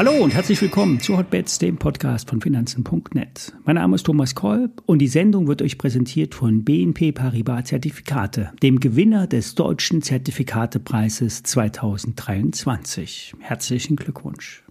[0.00, 3.52] Hallo und herzlich willkommen zu Hotbets, dem Podcast von Finanzen.net.
[3.66, 8.50] Mein Name ist Thomas Kolb und die Sendung wird euch präsentiert von BNP Paribas Zertifikate,
[8.62, 13.34] dem Gewinner des deutschen Zertifikatepreises 2023.
[13.40, 14.64] Herzlichen Glückwunsch.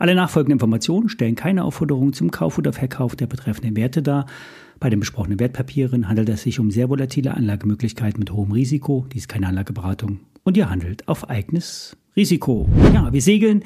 [0.00, 4.26] Alle nachfolgenden Informationen stellen keine Aufforderung zum Kauf oder Verkauf der betreffenden Werte dar.
[4.84, 9.06] Bei den besprochenen Wertpapieren handelt es sich um sehr volatile Anlagemöglichkeiten mit hohem Risiko.
[9.14, 12.68] Dies ist keine Anlageberatung und ihr handelt auf eigenes Risiko.
[12.92, 13.64] Ja, wir segeln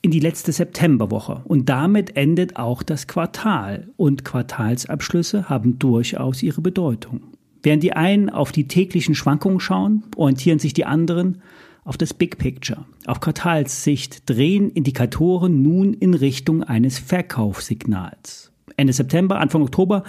[0.00, 1.42] in die letzte Septemberwoche.
[1.44, 3.88] Und damit endet auch das Quartal.
[3.98, 7.20] Und Quartalsabschlüsse haben durchaus ihre Bedeutung.
[7.62, 11.42] Während die einen auf die täglichen Schwankungen schauen, orientieren sich die anderen
[11.84, 12.86] auf das Big Picture.
[13.04, 18.52] Auf Quartalssicht drehen Indikatoren nun in Richtung eines Verkaufssignals.
[18.76, 20.04] Ende September, Anfang Oktober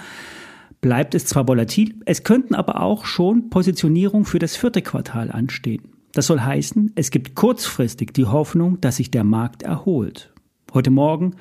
[0.80, 5.82] bleibt es zwar volatil, es könnten aber auch schon Positionierungen für das vierte Quartal anstehen.
[6.12, 10.32] Das soll heißen, es gibt kurzfristig die Hoffnung, dass sich der Markt erholt.
[10.72, 11.34] Heute Morgen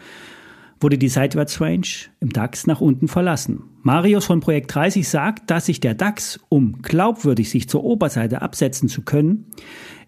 [0.79, 3.63] wurde die Seitwärtsrange im DAX nach unten verlassen.
[3.81, 8.89] Marius von Projekt 30 sagt, dass sich der DAX, um glaubwürdig sich zur Oberseite absetzen
[8.89, 9.45] zu können,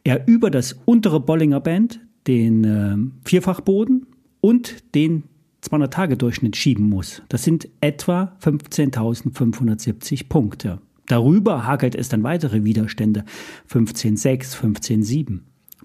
[0.04, 4.06] er über das untere Bollinger Band, den äh, Vierfachboden
[4.42, 5.24] und den
[5.64, 7.22] 200-Tage-Durchschnitt schieben muss.
[7.30, 10.80] Das sind etwa 15.570 Punkte.
[11.08, 13.26] Darüber hakelt es dann weitere Widerstände
[13.72, 15.40] 15.6, 15.7.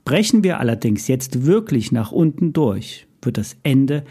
[0.04, 4.04] Brechen wir allerdings jetzt wirklich nach unten durch, wird das Ende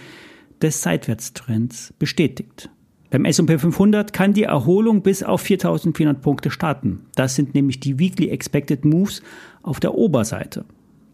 [0.62, 2.70] des Seitwärtstrends bestätigt.
[3.12, 7.06] Beim S&P 500 kann die Erholung bis auf 4.400 Punkte starten.
[7.14, 9.22] Das sind nämlich die Weekly Expected Moves
[9.62, 10.66] auf der Oberseite.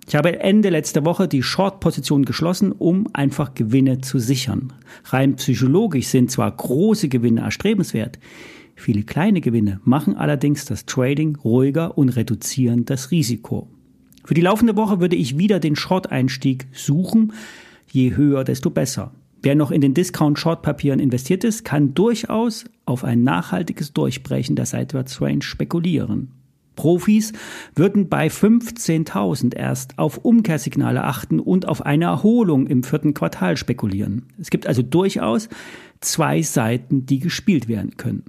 [0.09, 4.73] Ich habe Ende letzter Woche die Short-Position geschlossen, um einfach Gewinne zu sichern.
[5.05, 8.19] Rein psychologisch sind zwar große Gewinne erstrebenswert,
[8.79, 13.67] Viele kleine Gewinne machen allerdings das Trading ruhiger und reduzieren das Risiko.
[14.23, 17.33] Für die laufende Woche würde ich wieder den Short-Einstieg suchen.
[17.91, 19.11] Je höher, desto besser.
[19.41, 25.41] Wer noch in den Discount-Short-Papieren investiert ist, kann durchaus auf ein nachhaltiges Durchbrechen der Seitwärtsrange
[25.41, 26.38] spekulieren.
[26.79, 27.33] Profis
[27.75, 34.27] würden bei 15.000 erst auf Umkehrsignale achten und auf eine Erholung im vierten Quartal spekulieren.
[34.39, 35.49] Es gibt also durchaus
[35.99, 38.23] zwei Seiten, die gespielt werden können.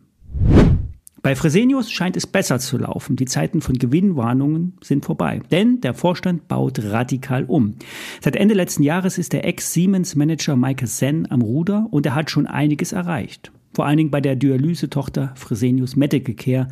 [1.22, 3.15] Bei Fresenius scheint es besser zu laufen.
[3.15, 5.43] Die Zeiten von Gewinnwarnungen sind vorbei.
[5.53, 7.77] Denn der Vorstand baut radikal um.
[8.21, 12.49] Seit Ende letzten Jahres ist der Ex-Siemens-Manager Michael Sen am Ruder und er hat schon
[12.49, 13.53] einiges erreicht.
[13.75, 16.66] Vor allen Dingen bei der Dialysetochter Fresenius Medical Care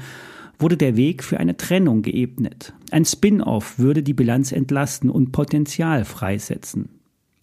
[0.58, 2.74] wurde der Weg für eine Trennung geebnet.
[2.90, 6.88] Ein Spin-off würde die Bilanz entlasten und Potenzial freisetzen.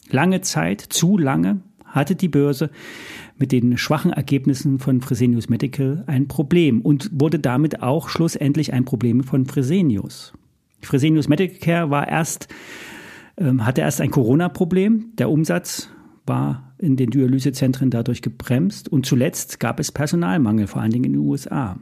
[0.10, 2.70] Lange Zeit, zu lange, hatte die Börse
[3.38, 8.86] mit den schwachen Ergebnissen von Fresenius Medical ein Problem und wurde damit auch schlussendlich ein
[8.86, 10.34] Problem von Fresenius.
[10.82, 12.48] Fresenius Medical Care war erst,
[13.38, 15.14] ähm, hatte erst ein Corona-Problem.
[15.18, 15.90] Der Umsatz
[16.28, 21.14] war in den Dialysezentren dadurch gebremst und zuletzt gab es Personalmangel, vor allen Dingen in
[21.14, 21.80] den USA.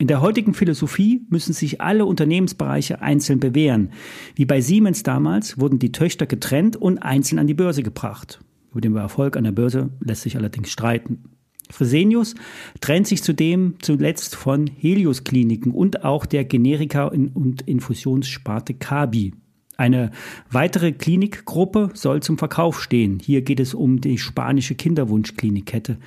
[0.00, 3.90] In der heutigen Philosophie müssen sich alle Unternehmensbereiche einzeln bewähren.
[4.36, 8.38] Wie bei Siemens damals wurden die Töchter getrennt und einzeln an die Börse gebracht.
[8.70, 11.24] Über den Erfolg an der Börse lässt sich allerdings streiten.
[11.68, 12.36] Fresenius
[12.80, 19.34] trennt sich zudem zuletzt von Helios Kliniken und auch der Generika- und Infusionssparte Kabi.
[19.78, 20.10] Eine
[20.50, 23.20] weitere Klinikgruppe soll zum Verkauf stehen.
[23.20, 25.98] Hier geht es um die spanische Kinderwunschklinikkette.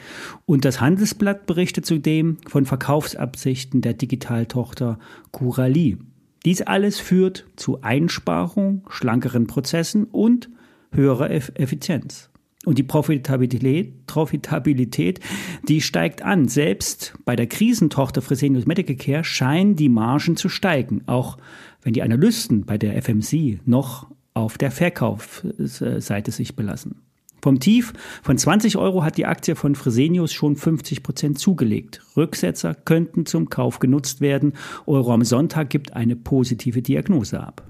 [0.46, 5.00] Und das Handelsblatt berichtet zudem von Verkaufsabsichten der Digitaltochter
[5.32, 5.98] Curali.
[6.44, 10.50] Dies alles führt zu Einsparung, schlankeren Prozessen und
[10.92, 12.31] höherer Effizienz.
[12.66, 15.20] Und die Profitabilität, Profitabilität,
[15.68, 16.48] die steigt an.
[16.48, 21.38] Selbst bei der Krisentochter Fresenius Medical Care scheinen die Margen zu steigen, auch
[21.82, 27.02] wenn die Analysten bei der FMC noch auf der Verkaufsseite sich belassen.
[27.42, 32.02] Vom Tief von 20 Euro hat die Aktie von Fresenius schon 50 Prozent zugelegt.
[32.16, 34.54] Rücksetzer könnten zum Kauf genutzt werden.
[34.86, 37.64] Euro am Sonntag gibt eine positive Diagnose ab.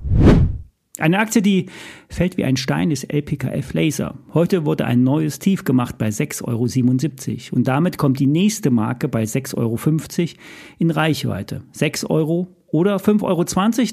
[1.01, 1.65] Eine Aktie, die
[2.09, 4.15] fällt wie ein Stein, ist LPKF Laser.
[4.33, 9.07] Heute wurde ein neues Tief gemacht bei 6,77 Euro und damit kommt die nächste Marke
[9.07, 9.80] bei 6,50 Euro
[10.77, 11.63] in Reichweite.
[11.71, 13.45] 6 Euro oder 5,20 Euro,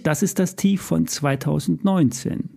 [0.05, 2.51] das ist das Tief von 2019.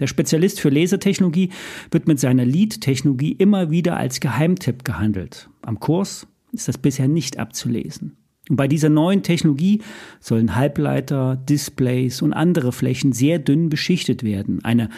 [0.00, 1.50] Der Spezialist für Lasertechnologie
[1.90, 5.50] wird mit seiner Lead-Technologie immer wieder als Geheimtipp gehandelt.
[5.62, 8.17] Am Kurs ist das bisher nicht abzulesen.
[8.48, 9.82] Und bei dieser neuen Technologie
[10.20, 14.64] sollen Halbleiter, Displays und andere Flächen sehr dünn beschichtet werden.
[14.64, 14.88] Eine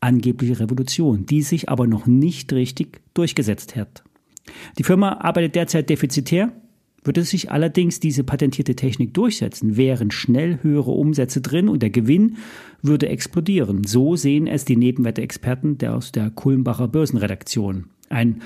[0.00, 4.02] angebliche Revolution, die sich aber noch nicht richtig durchgesetzt hat.
[4.78, 6.52] Die Firma arbeitet derzeit defizitär.
[7.02, 12.36] Würde sich allerdings diese patentierte Technik durchsetzen, wären schnell höhere Umsätze drin und der Gewinn
[12.82, 13.84] würde explodieren.
[13.84, 17.86] So sehen es die Nebenwerte-Experten aus der Kulmbacher Börsenredaktion.
[18.10, 18.42] Ein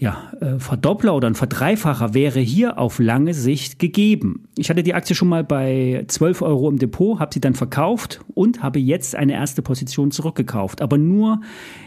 [0.00, 4.48] ja, äh, Verdoppler oder ein Verdreifacher wäre hier auf lange Sicht gegeben.
[4.56, 8.24] Ich hatte die Aktie schon mal bei 12 Euro im Depot, habe sie dann verkauft
[8.32, 11.42] und habe jetzt eine erste Position zurückgekauft, aber nur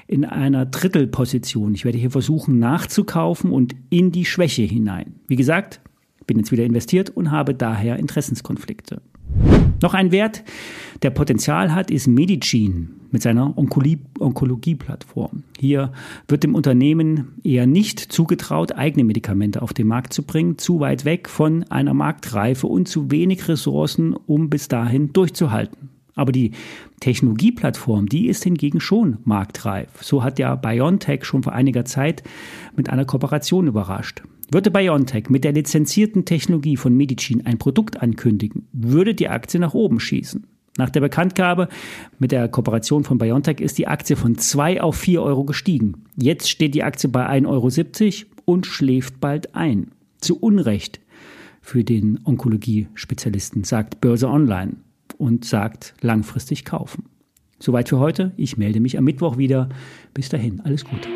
[0.05, 1.73] in einer Drittelposition.
[1.73, 5.15] Ich werde hier versuchen nachzukaufen und in die Schwäche hinein.
[5.27, 5.81] Wie gesagt,
[6.27, 9.01] bin jetzt wieder investiert und habe daher Interessenskonflikte.
[9.81, 10.43] Noch ein Wert,
[11.01, 15.43] der Potenzial hat, ist Medicin mit seiner Onkologie-Plattform.
[15.57, 15.93] Hier
[16.27, 21.05] wird dem Unternehmen eher nicht zugetraut, eigene Medikamente auf den Markt zu bringen, zu weit
[21.05, 25.89] weg von einer Marktreife und zu wenig Ressourcen, um bis dahin durchzuhalten.
[26.15, 26.51] Aber die
[26.99, 29.89] Technologieplattform, die ist hingegen schon marktreif.
[30.01, 32.23] So hat ja BioNTech schon vor einiger Zeit
[32.75, 34.23] mit einer Kooperation überrascht.
[34.51, 39.73] Würde BioNTech mit der lizenzierten Technologie von Medicin ein Produkt ankündigen, würde die Aktie nach
[39.73, 40.45] oben schießen.
[40.77, 41.67] Nach der Bekanntgabe
[42.17, 46.05] mit der Kooperation von BioNTech ist die Aktie von 2 auf 4 Euro gestiegen.
[46.15, 49.91] Jetzt steht die Aktie bei 1,70 Euro und schläft bald ein.
[50.19, 50.99] Zu Unrecht
[51.61, 54.77] für den Onkologie-Spezialisten, sagt Börse Online
[55.17, 57.05] und sagt langfristig kaufen.
[57.59, 58.33] Soweit für heute.
[58.35, 59.69] Ich melde mich am Mittwoch wieder.
[60.13, 61.07] Bis dahin, alles Gute.